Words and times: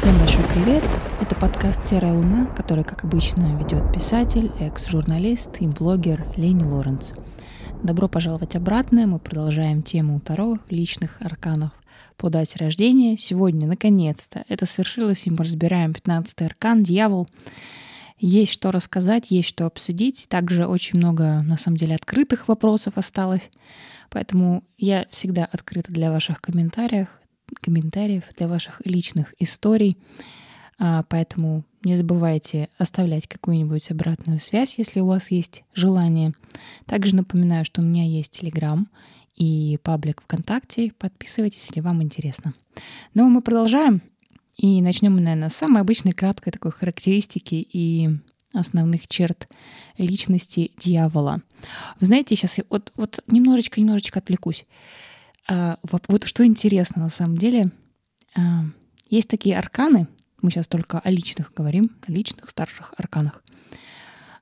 Всем 0.00 0.18
большой 0.18 0.44
привет! 0.44 0.82
Это 1.20 1.34
подкаст 1.34 1.82
«Серая 1.82 2.14
луна», 2.14 2.46
который, 2.46 2.84
как 2.84 3.04
обычно, 3.04 3.58
ведет 3.58 3.92
писатель, 3.92 4.50
экс-журналист 4.58 5.60
и 5.60 5.68
блогер 5.68 6.24
Лени 6.38 6.62
Лоренц. 6.62 7.12
Добро 7.82 8.08
пожаловать 8.08 8.56
обратно. 8.56 9.06
Мы 9.06 9.18
продолжаем 9.18 9.82
тему 9.82 10.18
Таро, 10.18 10.56
личных 10.70 11.20
арканов 11.20 11.72
по 12.16 12.30
дате 12.30 12.56
рождения. 12.58 13.18
Сегодня, 13.18 13.68
наконец-то, 13.68 14.42
это 14.48 14.64
свершилось, 14.64 15.26
и 15.26 15.30
мы 15.30 15.44
разбираем 15.44 15.90
15-й 15.90 16.46
аркан 16.46 16.82
«Дьявол». 16.82 17.28
Есть 18.18 18.52
что 18.52 18.70
рассказать, 18.70 19.30
есть 19.30 19.50
что 19.50 19.66
обсудить. 19.66 20.28
Также 20.30 20.66
очень 20.66 20.98
много, 20.98 21.42
на 21.42 21.58
самом 21.58 21.76
деле, 21.76 21.94
открытых 21.94 22.48
вопросов 22.48 22.94
осталось. 22.96 23.50
Поэтому 24.08 24.64
я 24.78 25.04
всегда 25.10 25.44
открыта 25.44 25.92
для 25.92 26.10
ваших 26.10 26.40
комментариев 26.40 27.08
комментариев, 27.60 28.24
для 28.36 28.48
ваших 28.48 28.80
личных 28.84 29.34
историй. 29.38 29.96
А, 30.78 31.04
поэтому 31.08 31.64
не 31.82 31.96
забывайте 31.96 32.68
оставлять 32.78 33.26
какую-нибудь 33.26 33.90
обратную 33.90 34.40
связь, 34.40 34.78
если 34.78 35.00
у 35.00 35.06
вас 35.06 35.30
есть 35.30 35.62
желание. 35.74 36.32
Также 36.86 37.16
напоминаю, 37.16 37.64
что 37.64 37.82
у 37.82 37.84
меня 37.84 38.04
есть 38.04 38.32
Телеграм 38.32 38.88
и 39.36 39.78
паблик 39.82 40.22
ВКонтакте. 40.22 40.92
Подписывайтесь, 40.98 41.64
если 41.66 41.80
вам 41.80 42.02
интересно. 42.02 42.54
Ну, 43.14 43.28
мы 43.28 43.40
продолжаем. 43.40 44.02
И 44.56 44.82
начнем 44.82 45.16
наверное, 45.16 45.48
с 45.48 45.56
самой 45.56 45.80
обычной 45.80 46.12
краткой 46.12 46.52
такой 46.52 46.70
характеристики 46.70 47.54
и 47.54 48.08
основных 48.52 49.08
черт 49.08 49.48
личности 49.96 50.72
дьявола. 50.78 51.42
Вы 51.98 52.06
знаете, 52.06 52.36
сейчас 52.36 52.58
я 52.58 52.64
вот, 52.68 52.92
вот 52.96 53.20
немножечко-немножечко 53.26 54.18
отвлекусь. 54.18 54.66
А, 55.50 55.78
вот 55.82 56.24
что 56.26 56.46
интересно 56.46 57.02
на 57.02 57.10
самом 57.10 57.36
деле, 57.36 57.70
а, 58.36 58.62
есть 59.08 59.28
такие 59.28 59.58
арканы, 59.58 60.06
мы 60.40 60.50
сейчас 60.52 60.68
только 60.68 61.00
о 61.00 61.10
личных 61.10 61.52
говорим, 61.54 61.90
о 62.06 62.12
личных 62.12 62.48
старших 62.50 62.94
арканах, 62.96 63.42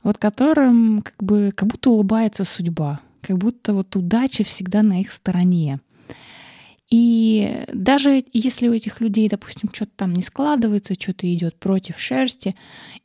вот 0.02 0.18
которым 0.18 1.00
как 1.00 1.16
бы 1.18 1.50
как 1.56 1.66
будто 1.66 1.90
улыбается 1.90 2.44
судьба, 2.44 3.00
как 3.22 3.38
будто 3.38 3.72
вот 3.72 3.96
удача 3.96 4.44
всегда 4.44 4.82
на 4.82 5.00
их 5.00 5.10
стороне. 5.10 5.80
И 6.90 7.64
даже 7.72 8.22
если 8.34 8.68
у 8.68 8.72
этих 8.74 9.00
людей, 9.00 9.28
допустим, 9.30 9.70
что-то 9.72 9.92
там 9.96 10.12
не 10.12 10.22
складывается, 10.22 10.94
что-то 10.94 11.32
идет 11.32 11.58
против 11.58 11.98
шерсти, 11.98 12.54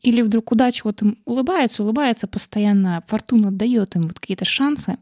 или 0.02 0.22
вдруг 0.22 0.52
удача 0.52 0.81
вот 0.83 1.02
им 1.02 1.19
улыбается, 1.23 1.83
улыбается 1.83 2.28
постоянно, 2.28 3.02
фортуна 3.08 3.52
дает 3.52 3.95
им 3.95 4.03
вот 4.03 4.19
какие-то 4.19 4.45
шансы, 4.45 4.97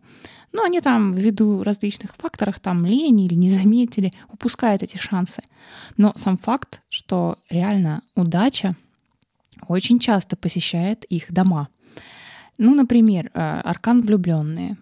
но 0.53 0.63
они 0.63 0.79
там 0.81 1.11
ввиду 1.11 1.63
различных 1.63 2.15
факторов, 2.15 2.59
там 2.59 2.85
лени 2.85 3.25
или 3.25 3.35
не 3.35 3.49
заметили, 3.49 4.13
упускают 4.29 4.83
эти 4.83 4.97
шансы. 4.97 5.41
Но 5.97 6.13
сам 6.15 6.37
факт, 6.37 6.81
что 6.89 7.37
реально 7.49 8.01
удача 8.15 8.75
очень 9.67 9.99
часто 9.99 10.35
посещает 10.35 11.03
их 11.05 11.31
дома. 11.31 11.69
Ну, 12.57 12.75
например, 12.75 13.31
э, 13.33 13.39
аркан 13.39 14.01
влюбленные. 14.01 14.77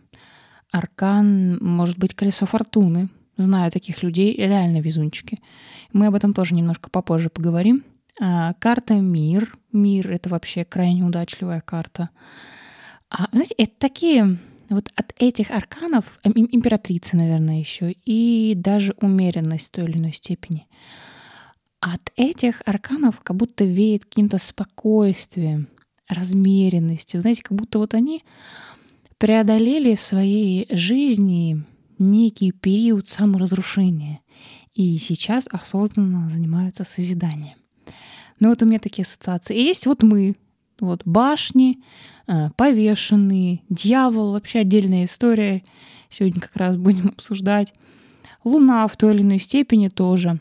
Аркан, 0.72 1.58
может 1.64 1.97
быть, 1.97 2.14
колесо 2.14 2.45
фортуны. 2.45 3.09
Знаю 3.38 3.72
таких 3.72 4.03
людей, 4.03 4.36
реально 4.36 4.81
везунчики. 4.81 5.40
Мы 5.94 6.08
об 6.08 6.16
этом 6.16 6.34
тоже 6.34 6.56
немножко 6.56 6.90
попозже 6.90 7.30
поговорим. 7.30 7.84
А, 8.20 8.53
карта 8.59 8.95
мир. 8.95 9.56
Мир— 9.72 10.12
это 10.14 10.30
вообще 10.30 10.66
крайне 10.66 11.03
удачливая 11.03 11.62
карта. 11.62 12.09
А, 13.09 13.30
знаете, 13.31 13.56
это 13.58 13.73
такие 13.78 14.38
вот 14.75 14.92
от 14.95 15.14
этих 15.17 15.52
арканов, 15.52 16.20
императрицы, 16.23 17.16
наверное, 17.16 17.59
еще, 17.59 17.92
и 18.06 18.53
даже 18.56 18.95
умеренность 19.02 19.67
в 19.67 19.72
той 19.72 19.86
или 19.86 19.98
иной 19.98 20.14
степени, 20.14 20.67
от 21.80 22.12
этих 22.16 22.62
арканов 22.66 23.22
как 23.22 23.36
будто 23.36 23.64
веет 23.64 24.06
каким-то 24.06 24.38
спокойствием, 24.38 25.70
размеренностью. 26.09 27.22
Знаете, 27.22 27.44
как 27.44 27.58
будто 27.58 27.80
вот 27.80 27.94
они 27.94 28.23
преодолели 29.17 29.95
в 29.95 30.02
своей 30.02 30.68
жизни 30.75 31.63
некий 31.97 32.52
период 32.52 33.09
саморазрушения 33.09 34.22
и 34.74 34.97
сейчас 34.97 35.47
осознанно 35.52 36.29
занимаются 36.29 36.84
созиданием. 36.84 37.58
Ну 38.40 38.50
вот 38.50 38.62
у 38.62 38.66
меня 38.66 38.79
такие 38.79 39.03
ассоциации. 39.03 39.58
И 39.58 39.63
есть 39.63 39.85
вот 39.85 40.02
мы, 40.02 40.35
вот 40.79 41.02
башни, 41.06 41.84
э, 42.29 42.50
повешенные, 42.56 43.62
дьявол, 43.69 44.31
вообще 44.31 44.59
отдельная 44.59 45.03
история. 45.03 45.63
Сегодня 46.09 46.40
как 46.40 46.56
раз 46.56 46.78
будем 46.78 47.07
обсуждать. 47.17 47.73
Луна 48.44 48.88
в 48.88 48.95
той 48.95 49.16
или 49.16 49.22
иной 49.22 49.40
степени 49.40 49.90
тоже. 49.90 50.40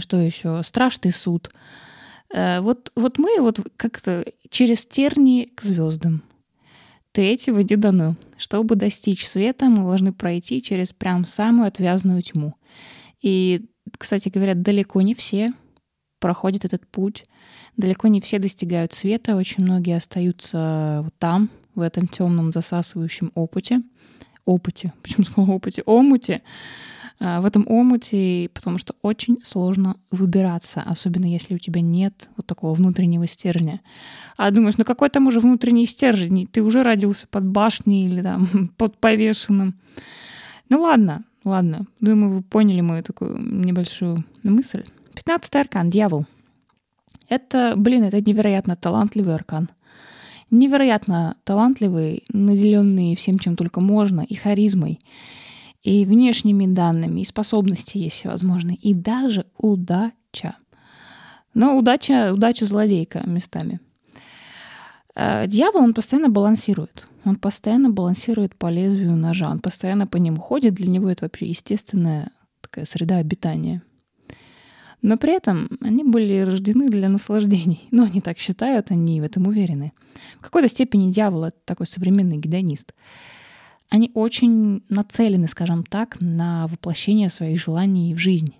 Что 0.00 0.18
еще? 0.18 0.62
Страшный 0.62 1.12
суд. 1.12 1.50
Э, 2.34 2.60
вот, 2.60 2.90
вот 2.96 3.18
мы 3.18 3.40
вот 3.40 3.60
как-то 3.76 4.24
через 4.50 4.86
терни 4.86 5.50
к 5.54 5.62
звездам. 5.62 6.22
Третьего 7.12 7.60
не 7.60 7.76
дано. 7.76 8.16
Чтобы 8.36 8.76
достичь 8.76 9.26
света, 9.26 9.66
мы 9.66 9.78
должны 9.78 10.12
пройти 10.12 10.60
через 10.60 10.92
прям 10.92 11.24
самую 11.24 11.68
отвязную 11.68 12.22
тьму. 12.22 12.54
И, 13.22 13.66
кстати 13.98 14.28
говоря, 14.28 14.54
далеко 14.54 15.00
не 15.00 15.14
все 15.14 15.52
проходят 16.18 16.64
этот 16.64 16.86
путь. 16.86 17.24
Далеко 17.76 18.08
не 18.08 18.20
все 18.20 18.38
достигают 18.38 18.92
света, 18.92 19.36
очень 19.36 19.64
многие 19.64 19.96
остаются 19.96 21.08
там, 21.18 21.50
в 21.74 21.80
этом 21.80 22.08
темном 22.08 22.52
засасывающем 22.52 23.32
опыте. 23.34 23.80
Опыте, 24.44 24.92
почему 25.02 25.24
сказала 25.24 25.50
опыте? 25.52 25.82
Омуте. 25.84 26.42
А, 27.18 27.40
в 27.40 27.46
этом 27.46 27.66
омуте, 27.68 28.50
потому 28.52 28.78
что 28.78 28.94
очень 29.02 29.38
сложно 29.42 29.96
выбираться, 30.10 30.82
особенно 30.84 31.26
если 31.26 31.54
у 31.54 31.58
тебя 31.58 31.80
нет 31.80 32.28
вот 32.36 32.46
такого 32.46 32.74
внутреннего 32.74 33.26
стержня. 33.26 33.80
А 34.36 34.50
думаешь, 34.50 34.76
ну 34.76 34.84
какой 34.84 35.08
там 35.08 35.26
уже 35.26 35.40
внутренний 35.40 35.86
стержень? 35.86 36.46
Ты 36.46 36.62
уже 36.62 36.82
родился 36.82 37.26
под 37.26 37.44
башней 37.46 38.06
или 38.06 38.22
там 38.22 38.70
под 38.76 38.98
повешенным. 38.98 39.74
Ну 40.68 40.82
ладно, 40.82 41.24
ладно. 41.44 41.86
Думаю, 42.00 42.30
вы 42.30 42.42
поняли 42.42 42.82
мою 42.82 43.02
такую 43.02 43.38
небольшую 43.38 44.16
мысль. 44.42 44.84
Пятнадцатый 45.14 45.62
аркан, 45.62 45.88
дьявол. 45.88 46.26
Это, 47.28 47.74
блин, 47.76 48.04
это 48.04 48.20
невероятно 48.20 48.76
талантливый 48.76 49.34
аркан. 49.34 49.68
Невероятно 50.50 51.36
талантливый, 51.44 52.24
наделенный 52.32 53.16
всем, 53.16 53.38
чем 53.38 53.56
только 53.56 53.80
можно, 53.80 54.20
и 54.20 54.34
харизмой, 54.34 55.00
и 55.82 56.04
внешними 56.04 56.66
данными, 56.66 57.20
и 57.20 57.24
способности 57.24 57.98
есть 57.98 58.16
всевозможные, 58.16 58.76
и 58.76 58.94
даже 58.94 59.46
удача. 59.56 60.56
Но 61.54 61.76
удача, 61.76 62.32
удача 62.32 62.64
злодейка 62.64 63.22
местами. 63.26 63.80
Э, 65.16 65.46
дьявол, 65.46 65.82
он 65.82 65.94
постоянно 65.94 66.28
балансирует. 66.28 67.06
Он 67.24 67.36
постоянно 67.36 67.90
балансирует 67.90 68.54
по 68.54 68.70
лезвию 68.70 69.16
ножа. 69.16 69.50
Он 69.50 69.58
постоянно 69.58 70.06
по 70.06 70.18
нему 70.18 70.40
ходит. 70.40 70.74
Для 70.74 70.86
него 70.86 71.08
это 71.08 71.24
вообще 71.24 71.46
естественная 71.46 72.30
такая 72.60 72.84
среда 72.84 73.16
обитания. 73.16 73.82
Но 75.02 75.16
при 75.16 75.36
этом 75.36 75.68
они 75.80 76.04
были 76.04 76.38
рождены 76.40 76.88
для 76.88 77.08
наслаждений. 77.08 77.86
Ну, 77.90 78.04
они 78.04 78.20
так 78.20 78.38
считают, 78.38 78.90
они 78.90 79.20
в 79.20 79.24
этом 79.24 79.46
уверены. 79.46 79.92
В 80.38 80.42
какой-то 80.42 80.68
степени 80.68 81.12
дьявол— 81.12 81.44
это 81.46 81.58
такой 81.64 81.86
современный 81.86 82.38
гедонист. 82.38 82.94
Они 83.88 84.10
очень 84.14 84.82
нацелены, 84.88 85.46
скажем 85.46 85.84
так, 85.84 86.20
на 86.20 86.66
воплощение 86.66 87.28
своих 87.28 87.60
желаний 87.60 88.14
в 88.14 88.18
жизнь. 88.18 88.54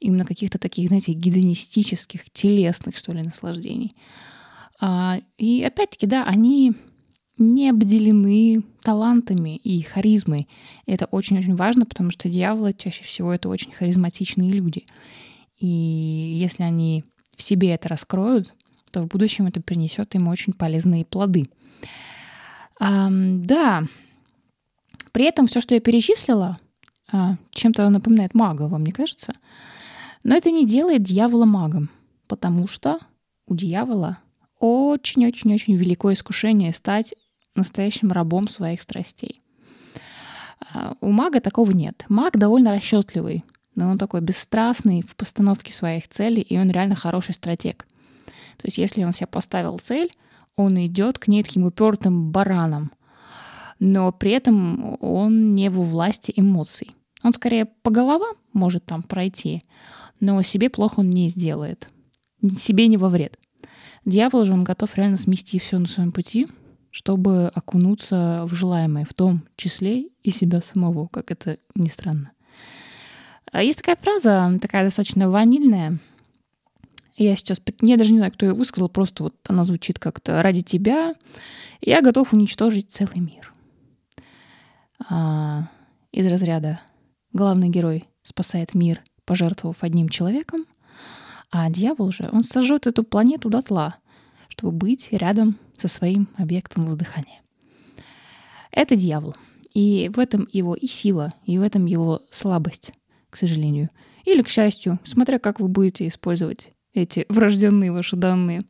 Именно 0.00 0.24
каких-то 0.24 0.58
таких, 0.58 0.88
знаете, 0.88 1.12
гедонистических, 1.12 2.30
телесных, 2.30 2.96
что 2.96 3.12
ли, 3.12 3.22
наслаждений. 3.22 3.94
А, 4.80 5.20
и 5.38 5.62
опять-таки, 5.62 6.06
да, 6.06 6.24
они 6.24 6.74
не 7.38 7.70
обделены 7.70 8.62
талантами 8.82 9.56
и 9.56 9.82
харизмой. 9.82 10.48
И 10.86 10.92
это 10.92 11.06
очень-очень 11.06 11.56
важно, 11.56 11.86
потому 11.86 12.10
что 12.10 12.28
дьяволы 12.28 12.74
чаще 12.74 13.04
всего 13.04 13.32
это 13.32 13.48
очень 13.48 13.72
харизматичные 13.72 14.52
люди. 14.52 14.86
И 15.58 15.66
если 15.66 16.62
они 16.62 17.04
в 17.36 17.42
себе 17.42 17.70
это 17.70 17.88
раскроют, 17.88 18.52
то 18.90 19.02
в 19.02 19.08
будущем 19.08 19.46
это 19.46 19.60
принесет 19.60 20.14
им 20.14 20.28
очень 20.28 20.52
полезные 20.52 21.04
плоды. 21.04 21.46
А, 22.78 23.08
да, 23.10 23.84
при 25.12 25.24
этом 25.24 25.46
все, 25.46 25.60
что 25.60 25.74
я 25.74 25.80
перечислила, 25.80 26.58
а, 27.12 27.36
чем-то 27.50 27.88
напоминает 27.90 28.34
мага, 28.34 28.62
вам 28.62 28.84
не 28.84 28.92
кажется? 28.92 29.34
Но 30.22 30.34
это 30.34 30.50
не 30.50 30.66
делает 30.66 31.02
дьявола 31.02 31.44
магом, 31.44 31.90
потому 32.26 32.66
что 32.66 32.98
у 33.46 33.54
дьявола 33.54 34.18
очень-очень-очень 34.58 35.76
великое 35.76 36.14
искушение 36.14 36.72
стать 36.72 37.14
настоящим 37.54 38.10
рабом 38.10 38.48
своих 38.48 38.82
страстей. 38.82 39.40
А, 40.72 40.94
у 41.00 41.10
мага 41.10 41.40
такого 41.40 41.70
нет. 41.72 42.04
Маг 42.08 42.38
довольно 42.38 42.72
расчетливый 42.72 43.44
но 43.74 43.90
он 43.90 43.98
такой 43.98 44.20
бесстрастный 44.20 45.02
в 45.02 45.16
постановке 45.16 45.72
своих 45.72 46.08
целей, 46.08 46.42
и 46.42 46.58
он 46.58 46.70
реально 46.70 46.94
хороший 46.94 47.34
стратег. 47.34 47.86
То 48.56 48.66
есть 48.66 48.78
если 48.78 49.04
он 49.04 49.12
себе 49.12 49.26
поставил 49.26 49.78
цель, 49.78 50.10
он 50.56 50.78
идет 50.86 51.18
к 51.18 51.28
ней 51.28 51.42
таким 51.42 51.64
упертым 51.64 52.30
бараном, 52.30 52.92
но 53.80 54.12
при 54.12 54.30
этом 54.32 54.96
он 55.00 55.54
не 55.54 55.68
во 55.68 55.82
власти 55.82 56.32
эмоций. 56.36 56.94
Он 57.22 57.34
скорее 57.34 57.66
по 57.66 57.90
головам 57.90 58.36
может 58.52 58.84
там 58.84 59.02
пройти, 59.02 59.62
но 60.20 60.40
себе 60.42 60.70
плохо 60.70 61.00
он 61.00 61.10
не 61.10 61.28
сделает. 61.28 61.88
Себе 62.58 62.86
не 62.86 62.96
во 62.96 63.08
вред. 63.08 63.38
Дьявол 64.04 64.44
же, 64.44 64.52
он 64.52 64.64
готов 64.64 64.96
реально 64.96 65.16
смести 65.16 65.58
все 65.58 65.78
на 65.78 65.86
своем 65.86 66.12
пути, 66.12 66.46
чтобы 66.90 67.48
окунуться 67.48 68.44
в 68.46 68.54
желаемое, 68.54 69.06
в 69.06 69.14
том 69.14 69.42
числе 69.56 70.08
и 70.22 70.30
себя 70.30 70.60
самого, 70.60 71.08
как 71.08 71.30
это 71.30 71.58
ни 71.74 71.88
странно. 71.88 72.33
А 73.52 73.62
есть 73.62 73.78
такая 73.78 73.96
фраза, 73.96 74.58
такая 74.60 74.84
достаточно 74.84 75.30
ванильная. 75.30 75.98
Я 77.16 77.36
сейчас, 77.36 77.60
я 77.80 77.96
даже 77.96 78.10
не 78.10 78.18
знаю, 78.18 78.32
кто 78.32 78.46
ее 78.46 78.54
высказал, 78.54 78.88
просто 78.88 79.24
вот 79.24 79.34
она 79.46 79.62
звучит 79.62 79.98
как-то 79.98 80.42
«ради 80.42 80.62
тебя 80.62 81.14
я 81.80 82.00
готов 82.00 82.32
уничтожить 82.32 82.90
целый 82.90 83.20
мир». 83.20 83.52
А, 85.08 85.68
из 86.10 86.26
разряда 86.26 86.80
главный 87.32 87.68
герой 87.68 88.04
спасает 88.22 88.74
мир, 88.74 89.02
пожертвовав 89.24 89.82
одним 89.82 90.08
человеком, 90.08 90.64
а 91.50 91.70
дьявол 91.70 92.10
же, 92.10 92.28
он 92.32 92.42
сожжет 92.42 92.86
эту 92.86 93.04
планету 93.04 93.48
дотла, 93.48 93.96
чтобы 94.48 94.72
быть 94.72 95.08
рядом 95.12 95.56
со 95.76 95.86
своим 95.86 96.28
объектом 96.36 96.82
воздыхания. 96.82 97.42
Это 98.72 98.96
дьявол. 98.96 99.36
И 99.72 100.10
в 100.14 100.18
этом 100.18 100.48
его 100.52 100.74
и 100.74 100.86
сила, 100.86 101.32
и 101.44 101.58
в 101.58 101.62
этом 101.62 101.86
его 101.86 102.22
слабость, 102.30 102.92
к 103.34 103.36
сожалению. 103.36 103.90
Или 104.24 104.42
к 104.42 104.48
счастью, 104.48 105.00
смотря 105.02 105.40
как 105.40 105.58
вы 105.58 105.66
будете 105.66 106.06
использовать 106.06 106.70
эти 106.92 107.26
врожденные 107.28 107.90
ваши 107.90 108.14
данные. 108.14 108.60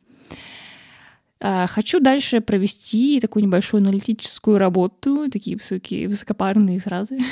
А, 1.39 1.67
хочу 1.67 1.99
дальше 1.99 2.41
провести 2.41 3.19
такую 3.19 3.43
небольшую 3.43 3.81
аналитическую 3.81 4.57
работу, 4.57 5.29
такие 5.29 5.55
высокие, 5.55 6.07
высокопарные 6.07 6.79
фразы. 6.79 7.19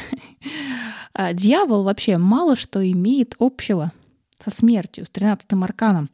А, 1.15 1.31
дьявол 1.31 1.83
вообще 1.83 2.17
мало 2.17 2.55
что 2.55 2.81
имеет 2.91 3.35
общего 3.37 3.91
со 4.39 4.49
смертью, 4.49 5.05
с 5.05 5.11
13-м 5.11 5.63
арканом. 5.63 6.09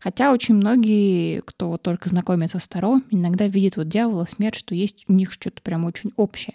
Хотя 0.00 0.32
очень 0.32 0.54
многие, 0.54 1.40
кто 1.40 1.76
только 1.78 2.08
знакомится 2.08 2.60
с 2.60 2.68
Таро, 2.68 3.00
иногда 3.10 3.48
видят 3.48 3.76
вот 3.76 3.88
дьявола, 3.88 4.24
смерть, 4.24 4.54
что 4.54 4.76
есть 4.76 5.04
у 5.08 5.12
них 5.12 5.32
что-то 5.32 5.60
прям 5.62 5.84
очень 5.84 6.12
общее. 6.16 6.54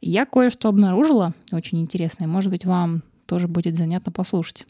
Я 0.00 0.24
кое-что 0.24 0.68
обнаружила, 0.68 1.34
очень 1.52 1.80
интересное. 1.80 2.26
Может 2.26 2.50
быть, 2.50 2.64
вам 2.64 3.02
тоже 3.26 3.48
будет 3.48 3.76
занятно 3.76 4.10
послушать. 4.10 4.66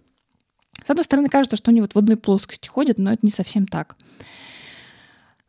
С 0.84 0.90
одной 0.90 1.04
стороны, 1.04 1.28
кажется, 1.28 1.56
что 1.56 1.70
они 1.70 1.80
вот 1.80 1.94
в 1.94 1.98
одной 1.98 2.16
плоскости 2.16 2.68
ходят, 2.68 2.98
но 2.98 3.12
это 3.12 3.20
не 3.22 3.30
совсем 3.30 3.66
так. 3.66 3.96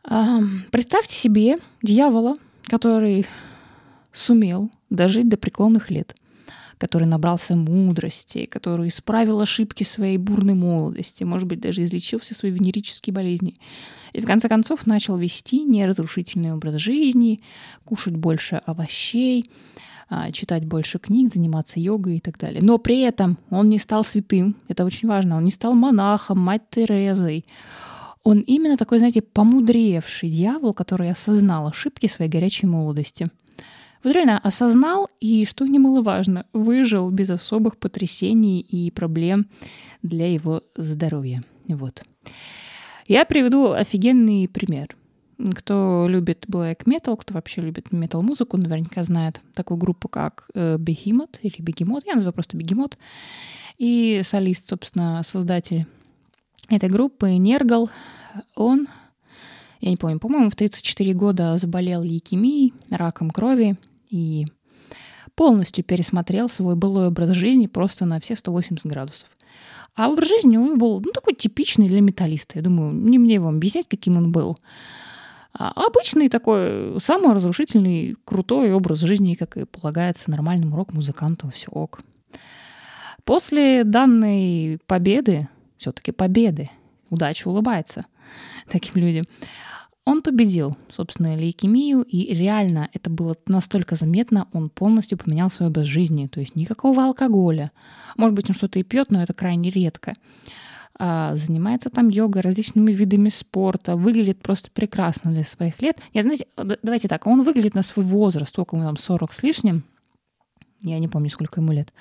Представьте 0.03 1.15
себе 1.15 1.57
дьявола, 1.81 2.37
который 2.63 3.25
сумел 4.13 4.69
дожить 4.89 5.29
до 5.29 5.37
преклонных 5.37 5.89
лет, 5.89 6.15
который 6.81 7.07
набрался 7.07 7.55
мудрости, 7.55 8.47
который 8.47 8.87
исправил 8.87 9.39
ошибки 9.39 9.83
своей 9.83 10.17
бурной 10.17 10.55
молодости, 10.55 11.23
может 11.23 11.47
быть, 11.47 11.59
даже 11.59 11.83
излечил 11.83 12.19
все 12.19 12.33
свои 12.33 12.51
венерические 12.51 13.13
болезни. 13.13 13.53
И 14.13 14.21
в 14.21 14.25
конце 14.25 14.49
концов 14.49 14.87
начал 14.87 15.15
вести 15.15 15.63
неразрушительный 15.63 16.53
образ 16.53 16.81
жизни, 16.81 17.41
кушать 17.85 18.15
больше 18.15 18.63
овощей, 18.65 19.51
а, 20.09 20.31
читать 20.31 20.65
больше 20.65 20.97
книг, 20.97 21.31
заниматься 21.31 21.79
йогой 21.79 22.17
и 22.17 22.19
так 22.19 22.39
далее. 22.39 22.61
Но 22.63 22.79
при 22.79 23.01
этом 23.01 23.37
он 23.51 23.69
не 23.69 23.77
стал 23.77 24.03
святым, 24.03 24.55
это 24.67 24.83
очень 24.83 25.07
важно, 25.07 25.37
он 25.37 25.43
не 25.43 25.51
стал 25.51 25.75
монахом, 25.75 26.39
мать 26.39 26.63
Терезой, 26.71 27.45
он 28.23 28.39
именно 28.39 28.75
такой, 28.75 28.97
знаете, 28.97 29.21
помудревший 29.21 30.29
дьявол, 30.29 30.73
который 30.73 31.11
осознал 31.11 31.67
ошибки 31.67 32.07
своей 32.07 32.29
горячей 32.29 32.65
молодости. 32.65 33.27
Вот 34.03 34.13
реально 34.13 34.39
осознал 34.39 35.09
и, 35.19 35.45
что 35.45 35.65
немаловажно, 35.65 36.45
выжил 36.53 37.09
без 37.11 37.29
особых 37.29 37.77
потрясений 37.77 38.59
и 38.59 38.89
проблем 38.91 39.47
для 40.01 40.31
его 40.31 40.63
здоровья. 40.75 41.43
Вот. 41.67 42.03
Я 43.07 43.25
приведу 43.25 43.71
офигенный 43.71 44.47
пример. 44.47 44.95
Кто 45.55 46.05
любит 46.07 46.45
black 46.47 46.83
metal, 46.85 47.17
кто 47.17 47.33
вообще 47.33 47.61
любит 47.61 47.87
metal 47.89 48.21
музыку 48.21 48.57
наверняка 48.57 49.03
знает 49.03 49.41
такую 49.55 49.77
группу, 49.77 50.07
как 50.07 50.47
э, 50.53 50.77
Behemoth 50.77 51.39
или 51.41 51.55
Бегемот. 51.59 52.05
Я 52.05 52.13
называю 52.13 52.33
просто 52.33 52.57
Бегемот. 52.57 52.97
И 53.77 54.21
солист, 54.23 54.69
собственно, 54.69 55.21
создатель 55.25 55.85
этой 56.69 56.89
группы 56.89 57.31
Нергал, 57.31 57.89
он, 58.55 58.87
я 59.79 59.89
не 59.89 59.97
помню, 59.97 60.19
по-моему, 60.19 60.49
в 60.49 60.55
34 60.55 61.13
года 61.13 61.57
заболел 61.57 62.03
лейкемией, 62.03 62.73
раком 62.89 63.31
крови 63.31 63.77
и 64.11 64.45
полностью 65.35 65.83
пересмотрел 65.83 66.49
свой 66.49 66.75
былой 66.75 67.07
образ 67.07 67.31
жизни 67.31 67.65
просто 67.65 68.05
на 68.05 68.19
все 68.19 68.35
180 68.35 68.85
градусов. 68.85 69.29
А 69.95 70.09
образ 70.09 70.29
жизни 70.29 70.57
у 70.57 70.65
него 70.65 70.75
был 70.75 71.01
ну, 71.03 71.11
такой 71.11 71.33
типичный 71.33 71.87
для 71.87 72.01
металлиста. 72.01 72.59
Я 72.59 72.61
думаю, 72.61 72.93
не 72.93 73.17
мне 73.17 73.39
вам 73.39 73.55
объяснять, 73.55 73.87
каким 73.87 74.17
он 74.17 74.31
был. 74.31 74.57
А 75.53 75.71
обычный 75.71 76.29
такой, 76.29 76.99
самый 77.01 77.33
разрушительный, 77.33 78.15
крутой 78.23 78.73
образ 78.73 78.99
жизни, 78.99 79.35
как 79.35 79.57
и 79.57 79.65
полагается 79.65 80.31
нормальному 80.31 80.77
рок-музыканту, 80.77 81.49
все 81.49 81.67
ок. 81.71 82.01
После 83.25 83.83
данной 83.83 84.79
победы 84.87 85.49
все-таки 85.77 86.11
победы. 86.11 86.69
Удача 87.09 87.49
улыбается 87.49 88.05
таким 88.69 88.95
людям. 88.95 89.25
Он 90.11 90.21
победил, 90.21 90.75
собственно, 90.89 91.37
лейкемию, 91.37 92.01
и 92.01 92.33
реально 92.33 92.89
это 92.91 93.09
было 93.09 93.37
настолько 93.47 93.95
заметно, 93.95 94.49
он 94.51 94.69
полностью 94.69 95.17
поменял 95.17 95.49
свой 95.49 95.69
образ 95.69 95.85
жизни, 95.85 96.27
то 96.27 96.41
есть 96.41 96.53
никакого 96.53 97.05
алкоголя. 97.05 97.71
Может 98.17 98.35
быть, 98.35 98.49
он 98.49 98.55
что-то 98.57 98.77
и 98.77 98.83
пьет, 98.83 99.09
но 99.09 99.23
это 99.23 99.33
крайне 99.33 99.69
редко. 99.69 100.13
А, 100.99 101.37
занимается 101.37 101.89
там 101.89 102.09
йогой, 102.09 102.41
различными 102.41 102.91
видами 102.91 103.29
спорта, 103.29 103.95
выглядит 103.95 104.41
просто 104.41 104.69
прекрасно 104.69 105.31
для 105.31 105.45
своих 105.45 105.81
лет. 105.81 105.97
Нет, 106.13 106.25
знаете, 106.25 106.45
давайте 106.83 107.07
так, 107.07 107.25
он 107.25 107.43
выглядит 107.43 107.73
на 107.73 107.81
свой 107.81 108.03
возраст, 108.03 108.51
сколько 108.51 108.75
ему 108.75 108.85
там, 108.85 108.97
40 108.97 109.31
с 109.31 109.43
лишним, 109.43 109.85
я 110.81 110.99
не 110.99 111.07
помню, 111.07 111.29
сколько 111.29 111.61
ему 111.61 111.71
лет. 111.71 111.93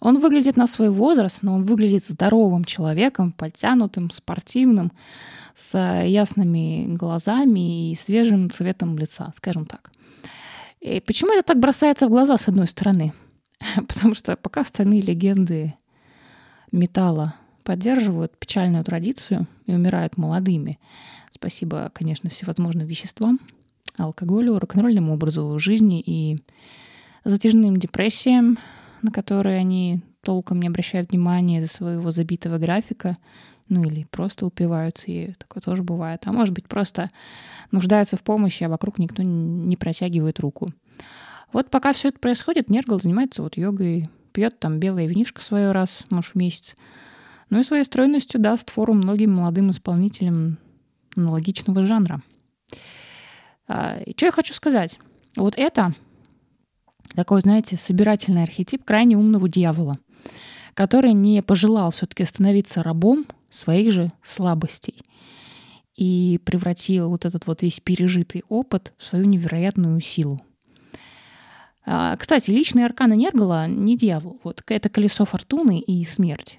Он 0.00 0.18
выглядит 0.18 0.56
на 0.56 0.66
свой 0.66 0.90
возраст, 0.90 1.42
но 1.42 1.54
он 1.54 1.64
выглядит 1.64 2.04
здоровым 2.04 2.64
человеком, 2.64 3.32
подтянутым, 3.32 4.10
спортивным, 4.10 4.92
с 5.54 5.78
ясными 5.78 6.86
глазами 6.96 7.90
и 7.90 7.94
свежим 7.94 8.50
цветом 8.50 8.98
лица, 8.98 9.32
скажем 9.36 9.66
так. 9.66 9.92
И 10.80 11.00
почему 11.00 11.32
это 11.32 11.42
так 11.42 11.60
бросается 11.60 12.06
в 12.06 12.10
глаза, 12.10 12.36
с 12.36 12.48
одной 12.48 12.66
стороны? 12.66 13.12
Потому 13.88 14.14
что 14.14 14.36
пока 14.36 14.62
остальные 14.62 15.02
легенды 15.02 15.74
металла 16.72 17.36
поддерживают 17.62 18.36
печальную 18.36 18.82
традицию 18.84 19.46
и 19.66 19.72
умирают 19.72 20.16
молодыми, 20.16 20.80
спасибо, 21.30 21.90
конечно, 21.94 22.28
всевозможным 22.28 22.86
веществам, 22.86 23.38
алкоголю, 23.96 24.58
рок-н-ролльному 24.58 25.14
образу 25.14 25.58
жизни 25.58 26.00
и 26.00 26.38
затяжным 27.24 27.76
депрессиям, 27.76 28.58
на 29.02 29.10
которые 29.10 29.58
они 29.58 30.02
толком 30.22 30.60
не 30.60 30.68
обращают 30.68 31.10
внимания 31.10 31.58
из-за 31.58 31.72
своего 31.72 32.10
забитого 32.10 32.58
графика, 32.58 33.16
ну 33.68 33.84
или 33.84 34.04
просто 34.04 34.46
упиваются 34.46 35.10
ею, 35.10 35.34
такое 35.36 35.62
тоже 35.62 35.82
бывает. 35.82 36.22
А 36.26 36.32
может 36.32 36.54
быть, 36.54 36.68
просто 36.68 37.10
нуждаются 37.70 38.16
в 38.16 38.22
помощи, 38.22 38.64
а 38.64 38.68
вокруг 38.68 38.98
никто 38.98 39.22
не 39.22 39.76
протягивает 39.76 40.40
руку. 40.40 40.72
Вот 41.52 41.70
пока 41.70 41.92
все 41.92 42.08
это 42.08 42.18
происходит, 42.18 42.70
Нергал 42.70 43.00
занимается 43.00 43.42
вот 43.42 43.56
йогой, 43.56 44.06
пьет 44.32 44.58
там 44.58 44.78
белое 44.78 45.06
винишко 45.06 45.42
свое 45.42 45.72
раз, 45.72 46.04
может, 46.10 46.32
в 46.32 46.34
месяц. 46.36 46.76
Ну 47.50 47.60
и 47.60 47.64
своей 47.64 47.84
стройностью 47.84 48.40
даст 48.40 48.70
фору 48.70 48.94
многим 48.94 49.34
молодым 49.34 49.70
исполнителям 49.70 50.58
аналогичного 51.14 51.84
жанра. 51.84 52.22
А, 53.68 53.98
и 54.00 54.12
что 54.12 54.26
я 54.26 54.32
хочу 54.32 54.54
сказать? 54.54 54.98
Вот 55.36 55.54
это 55.56 55.94
такой, 57.14 57.40
знаете, 57.40 57.76
собирательный 57.76 58.42
архетип 58.42 58.84
крайне 58.84 59.16
умного 59.16 59.48
дьявола, 59.48 59.98
который 60.74 61.12
не 61.12 61.42
пожелал 61.42 61.90
все-таки 61.90 62.24
становиться 62.24 62.82
рабом 62.82 63.26
своих 63.50 63.92
же 63.92 64.12
слабостей 64.22 65.02
и 65.94 66.40
превратил 66.44 67.08
вот 67.10 67.24
этот 67.24 67.46
вот 67.46 67.62
весь 67.62 67.80
пережитый 67.80 68.42
опыт 68.48 68.92
в 68.98 69.04
свою 69.04 69.24
невероятную 69.26 70.00
силу. 70.00 70.40
А, 71.84 72.16
кстати, 72.16 72.50
личный 72.50 72.84
аркан 72.84 73.12
Нергала 73.12 73.66
не 73.66 73.96
дьявол. 73.96 74.40
Вот 74.44 74.62
это 74.66 74.88
колесо 74.88 75.24
фортуны 75.24 75.80
и 75.80 76.04
смерть. 76.04 76.58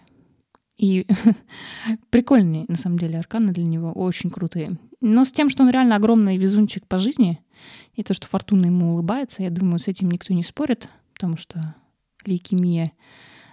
И 0.78 1.08
прикольные, 2.10 2.66
на 2.68 2.78
самом 2.78 3.00
деле, 3.00 3.20
арканы 3.20 3.54
для 3.54 3.64
него 3.64 3.92
очень 3.92 4.30
крутые. 4.30 4.78
Но 5.02 5.24
с 5.24 5.32
тем, 5.32 5.50
что 5.50 5.64
он 5.64 5.70
реально 5.70 5.96
огромный 5.96 6.38
везунчик 6.38 6.86
по 6.88 7.00
жизни, 7.00 7.40
и 7.96 8.04
то, 8.04 8.14
что 8.14 8.28
фортуна 8.28 8.66
ему 8.66 8.94
улыбается, 8.94 9.44
я 9.44 9.50
думаю, 9.50 9.80
с 9.80 9.88
этим 9.88 10.10
никто 10.10 10.34
не 10.34 10.44
спорит, 10.44 10.90
потому 11.14 11.38
что 11.38 11.76
лейкемия 12.26 12.92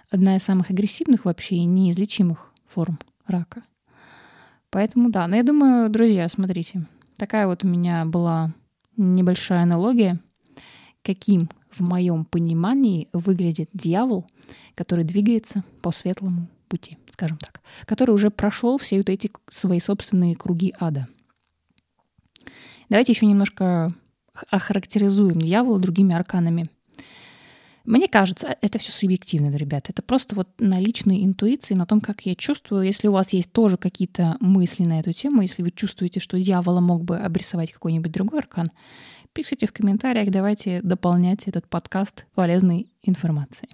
одна 0.09 0.35
из 0.35 0.43
самых 0.43 0.69
агрессивных 0.69 1.25
вообще 1.25 1.55
и 1.55 1.65
неизлечимых 1.65 2.51
форм 2.67 2.99
рака. 3.25 3.63
Поэтому 4.69 5.09
да, 5.09 5.27
но 5.27 5.35
я 5.35 5.43
думаю, 5.43 5.89
друзья, 5.89 6.27
смотрите, 6.29 6.85
такая 7.17 7.47
вот 7.47 7.63
у 7.63 7.67
меня 7.67 8.05
была 8.05 8.53
небольшая 8.97 9.63
аналогия, 9.63 10.19
каким 11.03 11.49
в 11.71 11.81
моем 11.81 12.25
понимании 12.25 13.09
выглядит 13.13 13.69
дьявол, 13.73 14.25
который 14.75 15.03
двигается 15.03 15.63
по 15.81 15.91
светлому 15.91 16.47
пути. 16.67 16.97
скажем 17.11 17.37
так, 17.37 17.61
который 17.85 18.11
уже 18.11 18.31
прошел 18.31 18.77
все 18.77 18.97
вот 18.97 19.09
эти 19.09 19.29
свои 19.49 19.79
собственные 19.79 20.35
круги 20.35 20.73
ада. 20.79 21.07
Давайте 22.89 23.11
еще 23.11 23.25
немножко 23.25 23.93
охарактеризуем 24.49 25.35
дьявола 25.35 25.79
другими 25.79 26.15
арканами. 26.15 26.69
Мне 27.83 28.07
кажется, 28.07 28.55
это 28.61 28.77
все 28.77 28.91
субъективно, 28.91 29.55
ребята. 29.55 29.91
Это 29.91 30.03
просто 30.03 30.35
вот 30.35 30.47
на 30.59 30.79
личной 30.79 31.25
интуиции, 31.25 31.73
на 31.73 31.87
том, 31.87 31.99
как 31.99 32.21
я 32.27 32.35
чувствую. 32.35 32.83
Если 32.83 33.07
у 33.07 33.11
вас 33.11 33.33
есть 33.33 33.51
тоже 33.51 33.77
какие-то 33.77 34.37
мысли 34.39 34.83
на 34.83 34.99
эту 34.99 35.13
тему, 35.13 35.41
если 35.41 35.63
вы 35.63 35.71
чувствуете, 35.71 36.19
что 36.19 36.39
дьявола 36.39 36.79
мог 36.79 37.03
бы 37.03 37.17
обрисовать 37.17 37.71
какой-нибудь 37.71 38.11
другой 38.11 38.39
аркан, 38.39 38.71
пишите 39.33 39.65
в 39.65 39.73
комментариях, 39.73 40.29
давайте 40.29 40.81
дополнять 40.83 41.47
этот 41.47 41.67
подкаст 41.67 42.27
полезной 42.35 42.91
информацией. 43.01 43.71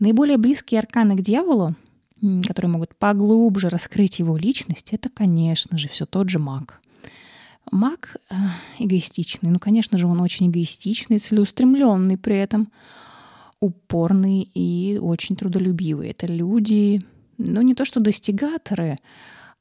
Наиболее 0.00 0.36
близкие 0.36 0.80
арканы 0.80 1.16
к 1.16 1.20
дьяволу, 1.20 1.76
которые 2.46 2.70
могут 2.70 2.96
поглубже 2.96 3.68
раскрыть 3.68 4.18
его 4.18 4.36
личность, 4.36 4.92
это, 4.92 5.08
конечно 5.08 5.78
же, 5.78 5.88
все 5.88 6.06
тот 6.06 6.28
же 6.28 6.40
маг. 6.40 6.81
Маг 7.70 8.16
э, 8.28 8.34
эгоистичный. 8.78 9.50
Ну, 9.50 9.58
конечно 9.58 9.98
же, 9.98 10.06
он 10.06 10.20
очень 10.20 10.48
эгоистичный, 10.48 11.18
целеустремленный 11.18 12.18
при 12.18 12.36
этом, 12.36 12.70
упорный 13.60 14.42
и 14.54 14.98
очень 15.00 15.36
трудолюбивый. 15.36 16.10
Это 16.10 16.26
люди, 16.26 17.00
ну, 17.38 17.62
не 17.62 17.74
то 17.74 17.84
что 17.84 18.00
достигаторы, 18.00 18.98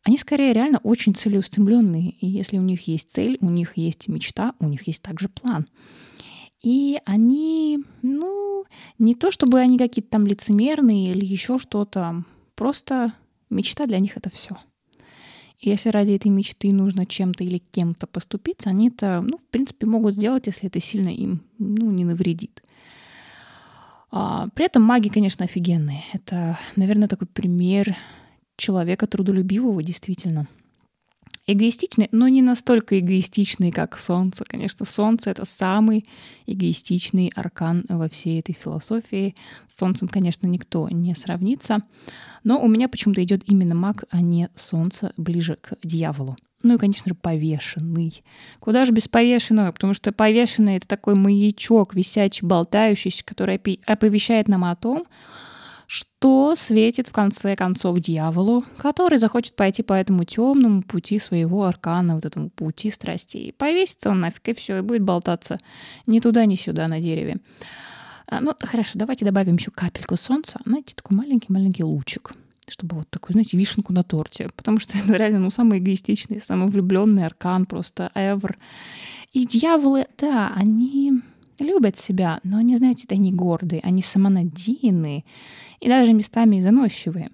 они 0.04 0.18
скорее 0.18 0.54
реально 0.54 0.80
очень 0.80 1.14
целеустремленные. 1.14 2.12
И 2.20 2.28
если 2.28 2.58
у 2.58 2.64
них 2.64 2.88
есть 2.88 3.12
цель, 3.12 3.38
у 3.40 3.50
них 3.50 3.78
есть 3.78 4.08
мечта, 4.08 4.56
у 4.60 4.68
них 4.68 4.88
есть 4.88 5.04
также 5.04 5.30
план. 5.30 5.68
И 6.64 7.00
они, 7.06 7.80
ну, 8.02 8.66
не 9.00 9.16
то 9.16 9.32
чтобы 9.32 9.60
они 9.60 9.78
какие-то 9.78 10.12
там 10.12 10.26
лицемерные 10.26 11.12
или 11.12 11.26
еще 11.26 11.60
что-то, 11.60 12.24
просто 12.56 13.14
мечта 13.50 13.86
для 13.86 14.00
них 14.00 14.18
это 14.18 14.30
все. 14.30 14.58
Если 15.62 15.90
ради 15.90 16.14
этой 16.14 16.30
мечты 16.30 16.74
нужно 16.74 17.06
чем-то 17.06 17.44
или 17.44 17.60
кем-то 17.60 18.08
поступиться, 18.08 18.72
они 18.72 18.88
это, 18.90 19.22
ну, 19.22 19.38
в 19.38 19.52
принципе, 19.52 19.86
могут 19.86 20.16
сделать, 20.16 20.48
если 20.48 20.68
это 20.68 20.80
сильно 20.80 21.10
им, 21.10 21.44
ну, 21.60 21.92
не 21.92 22.04
навредит. 22.04 22.64
А, 24.10 24.48
при 24.56 24.66
этом 24.66 24.82
маги, 24.82 25.10
конечно, 25.10 25.46
офигенные. 25.46 26.04
Это, 26.14 26.58
наверное, 26.76 27.08
такой 27.08 27.28
пример 27.28 27.96
человека 28.58 29.06
трудолюбивого, 29.06 29.84
действительно. 29.84 30.48
Эгоистичный, 31.48 32.08
но 32.12 32.28
не 32.28 32.42
настолько 32.42 33.00
эгоистичный, 33.00 33.72
как 33.72 33.98
Солнце. 33.98 34.46
Конечно, 34.46 34.86
Солнце— 34.86 35.30
это 35.32 35.44
самый 35.44 36.06
эгоистичный 36.46 37.32
аркан 37.36 37.84
во 37.90 38.08
всей 38.10 38.40
этой 38.40 38.54
философии. 38.54 39.36
С 39.68 39.78
Солнцем, 39.80 40.08
конечно, 40.08 40.46
никто 40.46 40.88
не 40.90 41.16
сравнится. 41.16 41.80
Но 42.44 42.62
у 42.62 42.68
меня 42.68 42.88
почему-то 42.88 43.24
идет 43.24 43.42
именно 43.48 43.74
маг, 43.74 44.04
а 44.12 44.22
не 44.22 44.50
Солнце 44.56 45.14
ближе 45.18 45.58
к 45.60 45.74
дьяволу. 45.84 46.36
Ну 46.64 46.76
и, 46.76 46.78
конечно 46.78 47.10
же, 47.10 47.16
повешенный. 47.16 48.24
Куда 48.60 48.86
же 48.86 48.92
без 48.92 49.08
повешенного? 49.08 49.72
Потому 49.72 49.96
что 49.96 50.12
повешенный— 50.12 50.76
это 50.78 50.88
такой 50.88 51.16
маячок, 51.16 51.96
висячий, 51.96 52.46
болтающийся, 52.46 53.26
который 53.26 53.60
оповещает 53.88 54.48
нам 54.48 54.66
о 54.66 54.76
том, 54.76 55.06
что 55.92 56.56
светит 56.56 57.10
в 57.10 57.12
конце 57.12 57.58
концов 57.58 58.00
дьяволу, 58.00 58.64
который 58.78 59.18
захочет 59.18 59.58
пойти 59.58 59.84
по 59.84 59.92
этому 59.92 60.24
темному 60.24 60.84
пути 60.84 61.20
своего 61.20 61.66
аркана, 61.66 62.16
вот 62.16 62.26
этому 62.26 62.50
пути 62.50 62.90
страстей. 62.90 63.52
Повесится 63.52 64.10
он 64.10 64.22
нафиг, 64.22 64.48
и 64.48 64.54
все, 64.54 64.78
и 64.78 64.82
будет 64.82 65.02
болтаться 65.02 65.58
ни 66.06 66.22
туда, 66.22 66.46
ни 66.46 66.56
сюда 66.56 66.88
на 66.88 67.02
дереве. 67.02 67.42
А, 68.28 68.40
ну, 68.40 68.54
хорошо, 68.58 68.92
давайте 68.96 69.26
добавим 69.26 69.56
еще 69.56 69.70
капельку 69.72 70.16
солнца. 70.16 70.62
Знаете, 70.66 70.96
такой 70.96 71.18
маленький-маленький 71.18 71.84
лучик 71.84 72.32
чтобы 72.70 72.96
вот 72.96 73.10
такой, 73.10 73.34
знаете, 73.34 73.58
вишенку 73.58 73.92
на 73.92 74.02
торте. 74.02 74.48
Потому 74.56 74.80
что 74.80 74.98
это 74.98 75.14
реально, 75.14 75.40
ну, 75.40 75.52
самый 75.52 75.80
эгоистичный, 75.80 76.40
самый 76.40 76.70
влюбленный 76.70 77.26
аркан 77.26 77.66
просто 77.66 78.10
ever. 78.16 78.56
И 79.34 79.46
дьяволы, 79.46 80.08
да, 80.18 80.54
они 80.56 81.22
любят 81.64 81.98
себя, 81.98 82.40
но 82.44 82.58
они, 82.58 82.76
знаете, 82.78 83.04
это 83.06 83.16
они 83.16 83.32
гордые, 83.32 83.82
они 83.82 84.02
самонадеянные 84.02 85.24
и 85.80 85.88
даже 85.88 86.14
местами 86.14 86.60
заносчивые. 86.60 87.30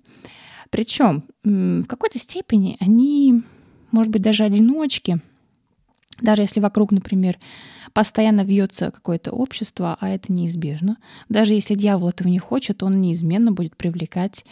Причем 0.69 1.23
в 1.43 1.85
какой-то 1.85 2.19
степени 2.19 2.77
они, 2.79 3.43
может 3.91 4.11
быть, 4.11 4.21
даже 4.21 4.43
одиночки, 4.43 5.21
даже 6.21 6.41
если 6.41 6.59
вокруг, 6.59 6.91
например, 6.91 7.37
постоянно 7.93 8.41
вьется 8.41 8.91
какое-то 8.91 9.31
общество, 9.31 9.97
а 9.99 10.09
это 10.09 10.33
неизбежно, 10.33 10.97
даже 11.29 11.53
если 11.53 11.75
дьявол 11.75 12.09
этого 12.09 12.27
не 12.27 12.39
хочет, 12.39 12.83
он 12.83 12.99
неизменно 13.01 13.51
будет 13.51 13.77
привлекать 13.77 14.43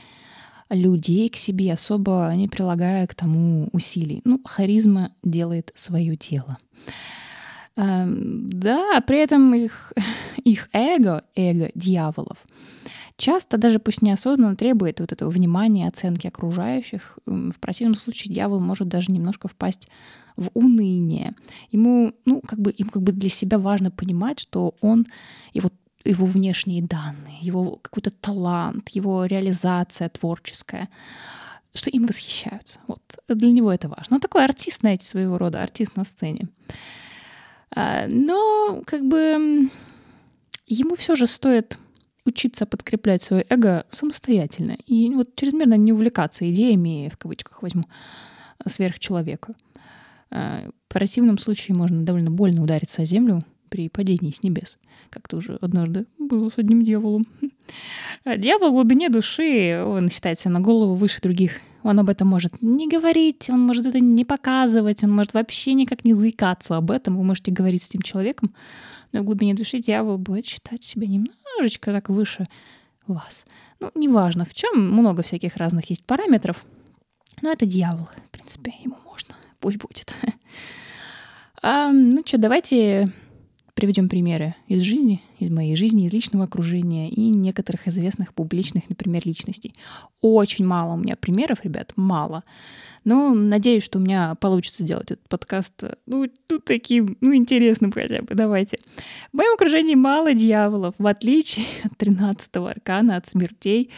людей 0.70 1.29
к 1.29 1.36
себе, 1.36 1.74
особо 1.74 2.32
не 2.36 2.48
прилагая 2.48 3.05
к 3.08 3.13
тому 3.13 3.70
усилий. 3.72 4.22
Ну, 4.25 4.41
харизма 4.46 5.12
делает 5.24 5.72
свое 5.75 6.15
дело. 6.15 6.58
Эм, 7.77 8.50
да, 8.50 9.01
при 9.01 9.20
этом 9.20 9.53
их, 9.53 9.91
их 10.44 10.70
эго, 10.72 11.24
эго 11.36 11.72
дьяволов, 11.75 12.38
часто 13.17 13.58
даже 13.58 13.79
пусть 13.79 14.01
неосознанно 14.01 14.55
требует 14.55 15.00
вот 15.01 15.12
этого 15.12 15.29
внимания, 15.29 15.88
оценки 15.88 16.27
окружающих. 16.27 17.17
В 17.25 17.60
противном 17.60 17.96
случае 17.96 18.34
дьявол 18.34 18.60
может 18.62 18.88
даже 18.88 19.12
немножко 19.12 19.48
впасть 19.48 19.89
в 20.38 20.50
уныние. 20.53 21.34
Ему, 21.72 22.13
ну, 22.25 22.41
как 22.41 22.60
бы, 22.60 22.72
им 22.72 22.89
как 22.89 23.03
бы 23.03 23.12
для 23.12 23.29
себя 23.29 23.58
важно 23.58 23.91
понимать, 23.91 24.39
что 24.39 24.75
он, 24.82 25.05
его, 25.53 25.70
его 26.05 26.25
внешние 26.25 26.82
данные, 26.82 27.39
его 27.41 27.77
какой-то 27.82 28.12
талант, 28.12 28.89
его 28.89 29.25
реализация 29.25 30.10
творческая, 30.10 30.89
что 31.74 31.89
им 31.89 32.05
восхищаются. 32.05 32.79
Вот 32.88 33.01
для 33.27 33.51
него 33.51 33.72
это 33.72 33.89
важно. 33.89 34.15
Он 34.15 34.22
такой 34.22 34.46
артист, 34.46 34.79
знаете, 34.79 35.05
своего 35.05 35.38
рода, 35.38 35.62
артист 35.62 35.98
на 35.98 36.05
сцене. 36.05 36.48
А, 37.72 38.07
но 38.07 38.81
как 38.86 39.05
бы 39.05 39.69
ему 40.67 40.95
все 40.95 41.15
же 41.15 41.27
стоит 41.27 41.77
учиться 42.25 42.65
подкреплять 42.65 43.22
свое 43.22 43.45
эго 43.50 43.86
самостоятельно 43.91 44.77
и 44.88 45.10
вот 45.12 45.36
чрезмерно 45.36 45.75
не 45.75 45.93
увлекаться 45.93 46.50
идеями, 46.51 47.12
в 47.13 47.17
кавычках 47.17 47.62
возьму, 47.62 47.84
сверхчеловека. 48.65 49.55
А, 50.31 50.69
в 50.88 50.93
противном 50.93 51.38
случае 51.38 51.77
можно 51.77 52.03
довольно 52.03 52.31
больно 52.31 52.63
удариться 52.63 53.03
о 53.03 53.05
землю 53.05 53.43
при 53.69 53.89
падении 53.89 54.31
с 54.31 54.43
небес. 54.43 54.77
Как-то 55.10 55.38
уже 55.38 55.57
однажды 55.62 56.05
было 56.17 56.50
с 56.50 56.57
одним 56.57 56.84
дьяволом. 56.84 57.25
А 58.24 58.38
дьявол 58.38 58.69
в 58.69 58.74
глубине 58.74 59.10
души, 59.10 59.84
он 59.84 60.10
считается 60.10 60.50
на 60.50 60.60
голову 60.60 60.93
выше 60.93 61.19
других. 61.22 61.62
Он 61.86 62.00
об 62.00 62.10
этом 62.10 62.27
может 62.27 62.63
не 62.63 62.88
говорить, 62.88 63.48
он 63.48 63.60
может 63.60 63.86
это 63.86 64.00
не 64.00 64.25
показывать, 64.25 65.04
он 65.04 65.12
может 65.12 65.36
вообще 65.36 65.75
никак 65.75 66.04
не 66.04 66.15
заикаться 66.15 66.77
об 66.77 66.89
этом. 66.89 67.15
Вы 67.15 67.24
можете 67.24 67.51
говорить 67.51 67.84
с 67.84 67.89
этим 67.89 68.01
человеком, 68.01 68.56
но 69.13 69.22
в 69.22 69.24
глубине 69.24 69.54
души 69.54 69.77
дьявол 69.77 70.18
будет 70.18 70.48
считать 70.48 70.84
себя 70.84 71.06
немножечко 71.06 71.92
так 71.92 72.10
выше 72.10 72.46
вас. 73.06 73.46
Ну, 73.80 73.92
неважно 73.94 74.46
в 74.46 74.56
чем, 74.56 74.82
много 74.94 75.22
всяких 75.22 75.58
разных 75.58 75.88
есть 75.92 76.04
параметров, 76.06 76.65
но 77.44 77.51
это 77.51 77.68
дьявол. 77.68 78.10
В 78.30 78.32
принципе, 78.32 78.74
ему 78.84 78.98
можно. 79.06 79.36
Пусть 79.60 79.77
будет. 79.77 80.13
А, 81.68 81.92
ну 81.92 82.22
что, 82.24 82.38
давайте 82.38 83.12
приведем 83.74 84.08
примеры 84.08 84.54
из 84.68 84.82
жизни, 84.82 85.24
из 85.39 85.50
моей 85.51 85.75
жизни, 85.75 86.06
из 86.06 86.13
личного 86.13 86.46
окружения 86.46 87.10
и 87.10 87.30
некоторых 87.30 87.88
известных 87.88 88.34
публичных, 88.34 88.89
например, 88.89 89.22
личностей. 89.25 89.74
Очень 90.22 90.65
мало 90.65 90.94
у 90.94 90.98
меня 90.98 91.15
примеров, 91.15 91.63
ребят, 91.63 91.94
мало. 91.96 92.44
Но 93.04 93.34
надеюсь, 93.34 93.84
что 93.84 94.00
у 94.00 94.01
меня 94.01 94.36
получится 94.36 94.84
сделать 94.84 95.12
этот 95.12 95.27
подкаст, 95.30 95.84
ну, 96.06 96.27
ну 96.50 96.60
таким, 96.60 97.18
ну, 97.22 97.36
интересным 97.36 97.92
хотя 97.92 98.22
бы. 98.22 98.34
Давайте. 98.34 98.80
В 99.32 99.38
моем 99.38 99.54
окружении 99.54 99.96
мало 99.96 100.34
дьяволов, 100.34 100.96
в 100.98 101.06
отличие 101.06 101.65
от 101.84 101.94
13-го 101.94 102.65
аркана, 102.65 103.18
от 103.18 103.27
смертей, 103.27 103.92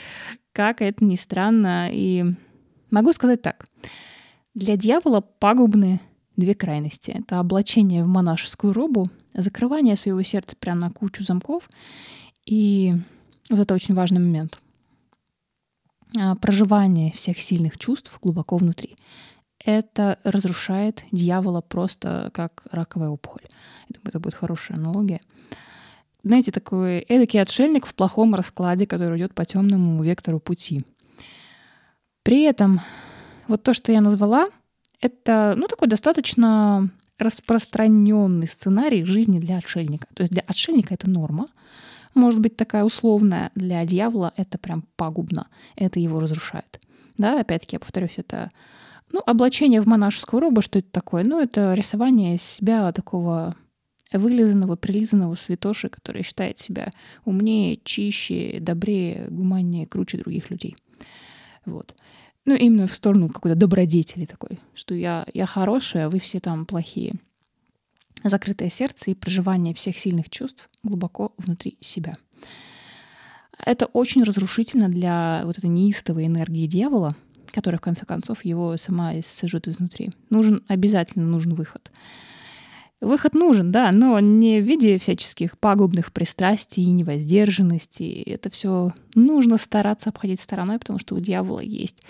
как 0.51 0.81
это 0.81 1.03
ни 1.05 1.15
странно. 1.15 1.89
И 1.91 2.25
могу 2.91 3.13
сказать 3.13 3.41
так. 3.41 3.65
Для 4.53 4.75
дьявола 4.75 5.21
пагубны 5.21 6.01
две 6.37 6.55
крайности. 6.55 7.11
Это 7.11 7.39
облачение 7.39 8.03
в 8.03 8.07
монашескую 8.07 8.71
робу, 8.71 9.07
закрывание 9.33 9.95
своего 9.95 10.21
сердца 10.21 10.55
прямо 10.57 10.81
на 10.81 10.91
кучу 10.91 11.23
замков. 11.23 11.69
И 12.45 12.93
вот 13.49 13.59
это 13.59 13.73
очень 13.73 13.95
важный 13.95 14.19
момент. 14.19 14.61
А, 16.17 16.35
проживание 16.35 17.11
всех 17.11 17.39
сильных 17.39 17.77
чувств 17.77 18.17
глубоко 18.21 18.57
внутри. 18.57 18.95
Это 19.63 20.19
разрушает 20.23 21.03
дьявола 21.11 21.61
просто 21.61 22.29
как 22.33 22.63
раковая 22.71 23.09
опухоль. 23.09 23.43
Я 23.89 23.95
думаю, 23.95 24.09
это 24.09 24.19
будет 24.19 24.35
хорошая 24.35 24.77
аналогия. 24.77 25.21
Знаете, 26.23 26.51
такой 26.51 26.99
эдакий 26.99 27.41
отшельник 27.41 27.85
в 27.85 27.93
плохом 27.93 28.35
раскладе, 28.35 28.85
который 28.85 29.17
идет 29.17 29.33
по 29.33 29.45
темному 29.45 30.01
вектору 30.03 30.39
пути. 30.39 30.83
При 32.23 32.43
этом 32.43 32.81
вот 33.47 33.63
то, 33.63 33.73
что 33.73 33.91
я 33.91 34.01
назвала, 34.01 34.47
это, 34.99 35.53
ну, 35.57 35.67
такой 35.67 35.87
достаточно 35.87 36.89
распространенный 37.17 38.47
сценарий 38.47 39.03
жизни 39.03 39.39
для 39.39 39.57
отшельника. 39.57 40.07
То 40.13 40.21
есть 40.21 40.31
для 40.31 40.43
отшельника 40.45 40.93
это 40.93 41.09
норма, 41.09 41.47
может 42.13 42.39
быть 42.39 42.57
такая 42.57 42.83
условная, 42.83 43.51
для 43.55 43.83
дьявола 43.85 44.33
это 44.37 44.57
прям 44.57 44.83
пагубно, 44.95 45.47
это 45.75 45.99
его 45.99 46.19
разрушает. 46.19 46.79
Да, 47.17 47.39
опять-таки, 47.39 47.75
я 47.75 47.79
повторюсь, 47.79 48.13
это 48.17 48.51
ну, 49.11 49.21
облачение 49.25 49.81
в 49.81 49.87
монашескую 49.87 50.41
робу, 50.41 50.61
что 50.61 50.79
это 50.79 50.89
такое? 50.91 51.23
Ну, 51.23 51.39
это 51.39 51.73
рисование 51.73 52.37
себя 52.37 52.91
такого 52.91 53.55
вылизанного, 54.11 54.75
прилизанного 54.75 55.35
святоши, 55.35 55.89
который 55.89 56.23
считает 56.23 56.59
себя 56.59 56.91
умнее, 57.25 57.79
чище, 57.83 58.59
добрее, 58.59 59.27
гуманнее, 59.29 59.87
круче 59.87 60.17
других 60.17 60.49
людей. 60.49 60.75
Вот. 61.65 61.95
Ну, 62.47 62.55
именно 62.55 62.87
в 62.87 62.95
сторону 62.95 63.27
какой-то 63.27 63.57
добродетели 63.57 64.25
такой, 64.25 64.57
что 64.73 64.95
я, 64.95 65.27
я 65.33 65.45
хорошая, 65.45 66.05
а 66.05 66.09
вы 66.09 66.19
все 66.19 66.39
там 66.39 66.65
плохие. 66.65 67.15
Закрытое 68.23 68.69
сердце 68.69 69.11
и 69.11 69.15
проживание 69.15 69.73
всех 69.73 69.97
сильных 69.97 70.29
чувств 70.29 70.69
глубоко 70.81 71.33
внутри 71.37 71.77
себя. 71.81 72.13
Это 73.59 73.85
очень 73.87 74.23
разрушительно 74.23 74.87
для 74.87 75.41
вот 75.43 75.57
этой 75.57 75.69
неистовой 75.69 76.25
энергии 76.25 76.67
дьявола, 76.67 77.17
которая, 77.51 77.79
в 77.79 77.83
конце 77.83 78.05
концов, 78.05 78.45
его 78.45 78.77
сама 78.77 79.11
сожжет 79.21 79.67
изнутри. 79.67 80.11
Нужен, 80.29 80.63
обязательно 80.69 81.27
нужен 81.27 81.53
выход. 81.53 81.91
Выход 82.99 83.35
нужен, 83.35 83.71
да, 83.71 83.91
но 83.91 84.19
не 84.19 84.59
в 84.59 84.65
виде 84.65 84.97
всяческих 84.97 85.59
пагубных 85.59 86.11
пристрастий 86.11 86.83
и 86.83 86.91
невоздержанности. 86.91 88.23
Это 88.25 88.49
все 88.49 88.91
нужно 89.13 89.57
стараться 89.57 90.09
обходить 90.09 90.41
стороной, 90.41 90.79
потому 90.79 90.97
что 90.97 91.13
у 91.13 91.19
дьявола 91.19 91.59
есть 91.59 92.01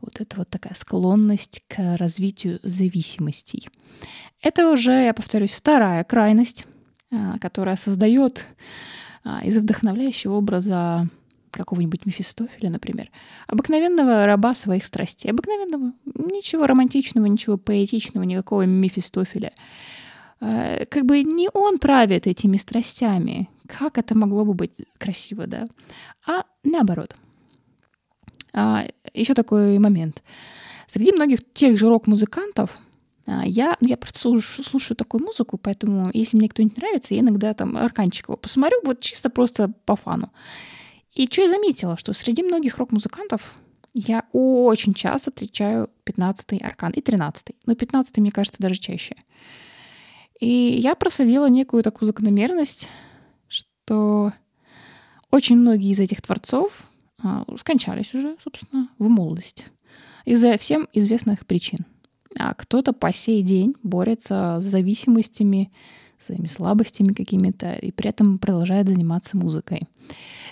вот 0.00 0.18
эта 0.20 0.36
вот 0.36 0.48
такая 0.48 0.74
склонность 0.74 1.62
к 1.68 1.96
развитию 1.98 2.58
зависимостей. 2.62 3.68
Это 4.40 4.70
уже, 4.70 4.92
я 4.92 5.12
повторюсь, 5.12 5.52
вторая 5.52 6.04
крайность, 6.04 6.64
а, 7.12 7.38
которая 7.38 7.76
создает 7.76 8.46
а, 9.24 9.44
из 9.44 9.58
вдохновляющего 9.58 10.34
образа 10.34 11.08
какого-нибудь 11.50 12.06
Мефистофеля, 12.06 12.70
например, 12.70 13.10
обыкновенного 13.46 14.24
раба 14.24 14.54
своих 14.54 14.86
страстей, 14.86 15.30
обыкновенного, 15.30 15.92
ничего 16.14 16.66
романтичного, 16.66 17.26
ничего 17.26 17.58
поэтичного, 17.58 18.24
никакого 18.24 18.62
Мефистофеля. 18.62 19.52
Э, 20.40 20.86
как 20.86 21.04
бы 21.04 21.22
не 21.22 21.48
он 21.52 21.78
правит 21.78 22.26
этими 22.26 22.56
страстями, 22.56 23.48
как 23.66 23.98
это 23.98 24.16
могло 24.16 24.44
бы 24.44 24.54
быть 24.54 24.72
красиво, 24.98 25.46
да, 25.46 25.66
а 26.26 26.44
наоборот. 26.64 27.14
А, 28.52 28.86
еще 29.14 29.34
такой 29.34 29.78
момент. 29.78 30.22
Среди 30.86 31.12
многих 31.12 31.40
тех 31.52 31.78
же 31.78 31.88
рок-музыкантов 31.88 32.76
а, 33.26 33.46
я, 33.46 33.76
ну, 33.80 33.88
я 33.88 33.96
просто 33.96 34.18
слушаю, 34.18 34.64
слушаю 34.64 34.96
такую 34.96 35.22
музыку, 35.22 35.56
поэтому 35.56 36.10
если 36.12 36.36
мне 36.36 36.48
кто-нибудь 36.48 36.78
нравится, 36.78 37.14
я 37.14 37.20
иногда 37.20 37.54
там 37.54 37.76
Арканчикова 37.76 38.36
посмотрю, 38.36 38.78
вот 38.82 39.00
чисто 39.00 39.30
просто 39.30 39.72
по 39.84 39.94
фану. 39.94 40.32
И 41.12 41.26
что 41.26 41.42
я 41.42 41.48
заметила, 41.48 41.96
что 41.96 42.12
среди 42.12 42.42
многих 42.42 42.78
рок-музыкантов 42.78 43.54
я 43.92 44.24
очень 44.32 44.94
часто 44.94 45.30
встречаю 45.30 45.90
15-й 46.06 46.58
аркан 46.58 46.92
и 46.92 47.00
13-й. 47.00 47.56
Но 47.66 47.72
15-й, 47.72 48.20
мне 48.20 48.30
кажется, 48.30 48.62
даже 48.62 48.76
чаще. 48.76 49.16
И 50.40 50.78
я 50.82 50.94
просадила 50.94 51.48
некую 51.48 51.82
такую 51.82 52.06
закономерность, 52.06 52.88
что 53.48 54.32
очень 55.30 55.56
многие 55.56 55.90
из 55.90 56.00
этих 56.00 56.22
творцов 56.22 56.84
а, 57.22 57.44
скончались 57.58 58.14
уже, 58.14 58.36
собственно, 58.42 58.86
в 58.98 59.08
молодости 59.08 59.64
из-за 60.24 60.56
всем 60.56 60.88
известных 60.92 61.46
причин. 61.46 61.80
А 62.38 62.54
кто-то 62.54 62.92
по 62.92 63.12
сей 63.12 63.42
день 63.42 63.74
борется 63.82 64.58
с 64.60 64.64
зависимостями, 64.64 65.70
своими 66.20 66.46
слабостями 66.46 67.12
какими-то, 67.12 67.72
и 67.72 67.90
при 67.92 68.10
этом 68.10 68.38
продолжает 68.38 68.88
заниматься 68.88 69.36
музыкой. 69.36 69.82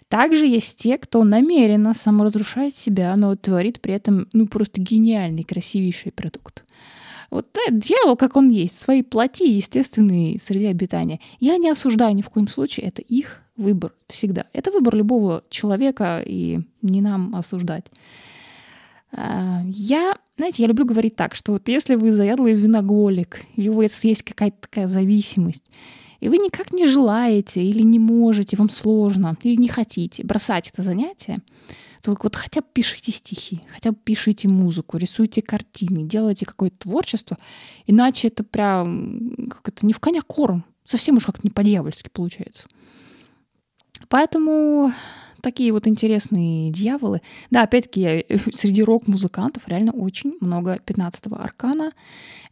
Также 0.08 0.46
есть 0.46 0.78
те, 0.78 0.96
кто 0.98 1.22
намеренно 1.24 1.94
саморазрушает 1.94 2.74
себя, 2.74 3.14
но 3.16 3.36
творит 3.36 3.80
при 3.80 3.94
этом 3.94 4.28
ну, 4.32 4.46
просто 4.46 4.80
гениальный, 4.80 5.44
красивейший 5.44 6.10
продукт. 6.12 6.64
Вот 7.30 7.48
да, 7.52 7.60
дьявол, 7.70 8.16
как 8.16 8.36
он 8.36 8.48
есть, 8.48 8.78
свои 8.78 9.02
плоти 9.02 9.42
естественные 9.42 10.38
среди 10.40 10.66
обитания. 10.66 11.20
Я 11.40 11.58
не 11.58 11.70
осуждаю 11.70 12.14
ни 12.14 12.22
в 12.22 12.30
коем 12.30 12.48
случае, 12.48 12.86
это 12.86 13.02
их 13.02 13.42
выбор 13.56 13.92
всегда. 14.06 14.46
Это 14.52 14.70
выбор 14.70 14.94
любого 14.94 15.44
человека, 15.50 16.22
и 16.24 16.60
не 16.80 17.00
нам 17.00 17.34
осуждать. 17.34 17.86
А, 19.12 19.62
я, 19.66 20.16
знаете, 20.36 20.62
я 20.62 20.68
люблю 20.68 20.86
говорить 20.86 21.16
так, 21.16 21.34
что 21.34 21.52
вот 21.52 21.68
если 21.68 21.96
вы 21.96 22.12
заядлый 22.12 22.54
виноголик, 22.54 23.42
или 23.56 23.68
у 23.68 23.74
вас 23.74 24.04
есть 24.04 24.22
какая-то 24.22 24.56
такая 24.60 24.86
зависимость, 24.86 25.64
и 26.20 26.28
вы 26.28 26.38
никак 26.38 26.72
не 26.72 26.86
желаете 26.86 27.62
или 27.62 27.82
не 27.82 27.98
можете, 27.98 28.56
вам 28.56 28.70
сложно, 28.70 29.36
или 29.42 29.56
не 29.56 29.68
хотите 29.68 30.24
бросать 30.24 30.70
это 30.72 30.82
занятие, 30.82 31.36
то 32.02 32.16
вот 32.20 32.36
хотя 32.36 32.60
бы 32.60 32.66
пишите 32.72 33.12
стихи, 33.12 33.62
хотя 33.72 33.92
бы 33.92 33.98
пишите 34.02 34.48
музыку, 34.48 34.96
рисуйте 34.96 35.42
картины, 35.42 36.02
делайте 36.02 36.46
какое-то 36.46 36.78
творчество, 36.78 37.38
иначе 37.86 38.28
это 38.28 38.44
прям 38.44 39.48
как 39.50 39.68
это 39.68 39.86
не 39.86 39.92
в 39.92 40.00
коня 40.00 40.22
корм, 40.22 40.64
совсем 40.84 41.16
уж 41.16 41.26
как-то 41.26 41.42
не 41.44 41.50
по-дьявольски 41.50 42.08
получается. 42.12 42.68
Поэтому 44.08 44.92
такие 45.42 45.72
вот 45.72 45.86
интересные 45.86 46.70
дьяволы. 46.70 47.20
Да, 47.50 47.62
опять-таки, 47.62 48.26
среди 48.52 48.82
рок-музыкантов 48.82 49.66
реально 49.68 49.92
очень 49.92 50.36
много 50.40 50.76
15-го 50.84 51.36
аркана, 51.36 51.92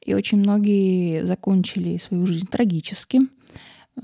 и 0.01 0.15
очень 0.15 0.39
многие 0.39 1.25
закончили 1.25 1.97
свою 1.99 2.27
жизнь 2.27 2.47
трагически 2.47 3.21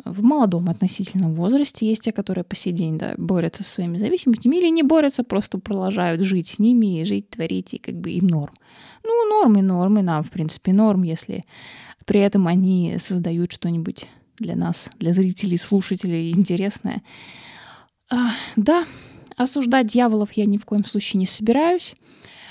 в 0.05 0.23
молодом 0.23 0.69
относительно 0.69 1.29
возрасте. 1.29 1.87
Есть 1.87 2.03
те, 2.03 2.13
которые 2.13 2.45
по 2.45 2.57
сей 2.57 2.73
день 2.73 2.99
да, 2.99 3.15
борются 3.17 3.63
со 3.63 3.73
своими 3.73 3.99
зависимостями 3.99 4.57
или 4.57 4.69
не 4.69 4.83
борются, 4.83 5.23
просто 5.23 5.59
продолжают 5.59 6.23
жить 6.23 6.49
с 6.49 6.59
ними 6.59 7.01
и 7.01 7.05
жить, 7.05 7.31
творить, 7.31 7.75
и 7.75 7.79
как 7.79 7.95
бы 7.97 8.11
им 8.11 8.27
норм. 8.27 8.55
Ну, 9.05 9.29
нормы, 9.29 9.63
нормы, 9.63 10.03
нам, 10.03 10.23
в 10.23 10.31
принципе, 10.31 10.73
норм, 10.73 11.03
если 11.03 11.45
при 12.07 12.21
этом 12.21 12.49
они 12.49 12.97
создают 12.99 13.53
что-нибудь 13.53 14.07
для 14.39 14.57
нас, 14.57 14.91
для 14.99 15.13
зрителей, 15.13 15.59
слушателей 15.59 16.33
интересное. 16.33 17.03
А, 18.11 18.33
да, 18.57 18.85
осуждать 19.37 19.87
дьяволов 19.87 20.33
я 20.33 20.47
ни 20.47 20.57
в 20.57 20.65
коем 20.65 20.85
случае 20.85 21.21
не 21.21 21.27
собираюсь. 21.27 21.95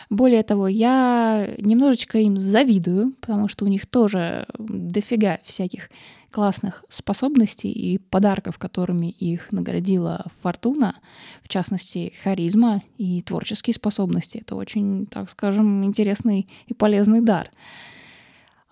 Более 0.09 0.43
того, 0.43 0.67
я 0.67 1.53
немножечко 1.57 2.19
им 2.19 2.37
завидую, 2.37 3.13
потому 3.21 3.47
что 3.47 3.63
у 3.63 3.69
них 3.69 3.87
тоже 3.87 4.45
дофига 4.57 5.39
всяких 5.45 5.89
классных 6.31 6.83
способностей 6.89 7.71
и 7.71 7.97
подарков, 7.97 8.57
которыми 8.57 9.11
их 9.11 9.51
наградила 9.51 10.25
Фортуна, 10.41 10.95
в 11.43 11.49
частности, 11.49 12.13
харизма 12.23 12.81
и 12.97 13.21
творческие 13.21 13.73
способности. 13.73 14.39
Это 14.39 14.55
очень, 14.55 15.05
так 15.05 15.29
скажем, 15.29 15.83
интересный 15.83 16.47
и 16.67 16.73
полезный 16.73 17.21
дар. 17.21 17.51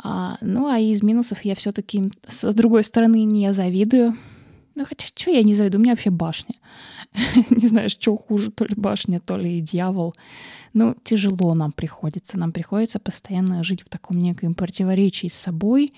А, 0.02 0.38
ну 0.42 0.68
а 0.68 0.80
из 0.80 1.04
минусов 1.04 1.44
я 1.44 1.56
все-таки, 1.56 2.12
с 2.28 2.54
другой 2.54 2.84
стороны, 2.84 3.24
не 3.26 3.52
завидую. 3.52 4.18
Ну 4.76 4.86
хотя, 4.86 5.08
что 5.08 5.32
я 5.32 5.44
не 5.44 5.54
завидую? 5.54 5.82
У 5.82 5.84
меня 5.84 5.94
вообще 5.94 6.10
башня. 6.10 6.56
не 7.50 7.68
знаю, 7.68 7.90
что 7.90 8.16
хуже, 8.16 8.52
то 8.52 8.66
ли 8.66 8.76
башня, 8.76 9.20
то 9.20 9.36
ли 9.36 9.60
дьявол. 9.62 10.16
Ну, 10.74 10.96
тяжело 11.04 11.54
нам 11.54 11.72
приходится. 11.72 12.38
Нам 12.38 12.52
приходится 12.52 13.00
постоянно 13.00 13.64
жить 13.64 13.82
в 13.82 13.90
таком 13.90 14.18
неком 14.18 14.54
противоречии 14.54 15.28
с 15.28 15.34
собой, 15.34 15.92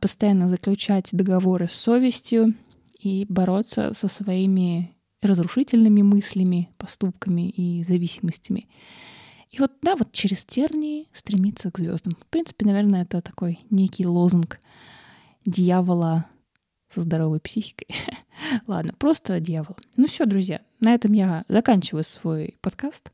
постоянно 0.00 0.48
заключать 0.48 1.10
договоры 1.12 1.68
с 1.68 1.72
совестью 1.72 2.54
и 3.00 3.26
бороться 3.28 3.92
со 3.92 4.08
своими 4.08 4.96
разрушительными 5.22 6.02
мыслями, 6.02 6.70
поступками 6.78 7.48
и 7.48 7.84
зависимостями. 7.84 8.68
И 9.50 9.60
вот, 9.60 9.72
да, 9.82 9.96
вот 9.96 10.12
через 10.12 10.44
тернии 10.44 11.08
стремиться 11.12 11.70
к 11.70 11.78
звездам. 11.78 12.14
В 12.20 12.26
принципе, 12.26 12.66
наверное, 12.66 13.02
это 13.02 13.20
такой 13.20 13.60
некий 13.70 14.06
лозунг 14.06 14.60
дьявола 15.44 16.26
со 16.88 17.00
здоровой 17.02 17.40
психикой. 17.40 17.88
Ладно, 18.66 18.92
просто 18.98 19.40
дьявол. 19.40 19.76
Ну 19.96 20.06
все, 20.08 20.26
друзья, 20.26 20.60
на 20.80 20.94
этом 20.94 21.12
я 21.12 21.44
заканчиваю 21.48 22.04
свой 22.04 22.56
подкаст. 22.60 23.10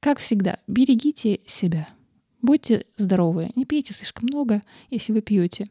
Как 0.00 0.20
всегда, 0.20 0.58
берегите 0.66 1.40
себя. 1.44 1.88
Будьте 2.40 2.86
здоровы, 2.96 3.50
не 3.56 3.64
пейте 3.64 3.92
слишком 3.92 4.28
много, 4.30 4.62
если 4.90 5.12
вы 5.12 5.22
пьете. 5.22 5.66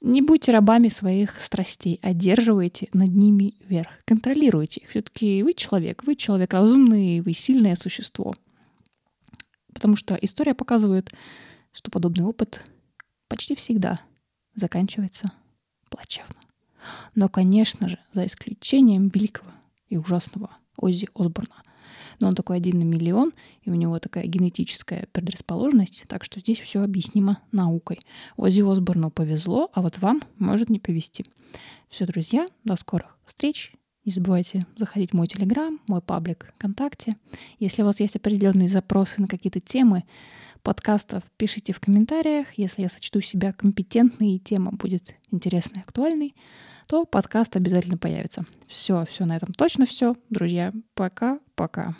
Не 0.00 0.20
будьте 0.20 0.52
рабами 0.52 0.88
своих 0.88 1.40
страстей, 1.40 1.98
одерживайте 2.02 2.88
над 2.92 3.08
ними 3.08 3.54
верх, 3.60 3.88
контролируйте 4.04 4.80
их. 4.80 4.90
Все-таки 4.90 5.42
вы 5.42 5.54
человек, 5.54 6.04
вы 6.04 6.14
человек 6.14 6.52
разумный, 6.52 7.20
вы 7.20 7.32
сильное 7.32 7.74
существо. 7.74 8.34
Потому 9.72 9.96
что 9.96 10.14
история 10.14 10.54
показывает, 10.54 11.10
что 11.72 11.90
подобный 11.90 12.26
опыт 12.26 12.60
почти 13.28 13.54
всегда 13.54 14.00
заканчивается 14.54 15.32
плачевно. 15.88 16.36
Но, 17.14 17.28
конечно 17.28 17.88
же, 17.88 17.98
за 18.12 18.26
исключением 18.26 19.08
великого 19.08 19.50
и 19.88 19.96
ужасного 19.96 20.50
Оззи 20.76 21.08
Осборна— 21.14 21.62
но 22.20 22.28
он 22.28 22.34
такой 22.34 22.56
один 22.56 22.78
на 22.78 22.84
миллион, 22.84 23.32
и 23.62 23.70
у 23.70 23.74
него 23.74 23.98
такая 23.98 24.26
генетическая 24.26 25.08
предрасположенность, 25.12 26.04
так 26.08 26.24
что 26.24 26.40
здесь 26.40 26.60
все 26.60 26.82
объяснимо 26.82 27.40
наукой. 27.52 27.98
Ози 28.36 28.60
Осборну 28.62 29.10
повезло, 29.10 29.70
а 29.72 29.82
вот 29.82 29.98
вам 29.98 30.22
может 30.38 30.70
не 30.70 30.78
повезти. 30.78 31.24
Все, 31.88 32.06
друзья, 32.06 32.46
до 32.64 32.76
скорых 32.76 33.16
встреч, 33.26 33.72
Не 34.04 34.12
забывайте 34.12 34.66
заходить 34.76 35.12
в 35.12 35.14
мой 35.14 35.26
Телеграм, 35.26 35.80
мой 35.88 36.02
паблик 36.02 36.52
ВКонтакте. 36.56 37.16
Если 37.58 37.80
у 37.82 37.86
вас 37.86 38.00
есть 38.00 38.16
определенные 38.16 38.68
запросы 38.68 39.22
на 39.22 39.28
какие-то 39.28 39.60
темы 39.60 40.04
подкастов, 40.64 41.22
пишите 41.36 41.72
в 41.72 41.78
комментариях. 41.78 42.48
Если 42.56 42.82
я 42.82 42.88
сочту 42.88 43.20
себя 43.20 43.52
компетентной 43.52 44.32
и 44.32 44.40
тема 44.40 44.72
будет 44.72 45.14
интересной, 45.30 45.82
актуальной, 45.82 46.34
то 46.88 47.04
подкаст 47.04 47.54
обязательно 47.54 47.98
появится. 47.98 48.44
Все, 48.66 49.04
все 49.08 49.26
на 49.26 49.36
этом 49.36 49.52
точно 49.52 49.86
все. 49.86 50.16
Друзья, 50.30 50.72
пока-пока. 50.94 51.94